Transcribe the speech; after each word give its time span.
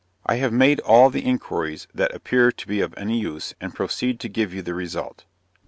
I 0.25 0.37
have 0.37 0.51
made 0.51 0.79
all 0.79 1.11
the 1.11 1.23
inquiries 1.23 1.85
that 1.93 2.11
appear 2.15 2.51
to 2.51 2.67
be 2.67 2.81
of 2.81 2.95
any 2.97 3.19
use, 3.19 3.53
and 3.61 3.71
proceed 3.75 4.19
to 4.21 4.29
give 4.29 4.51
you 4.51 4.63
the 4.63 4.73
result. 4.73 5.25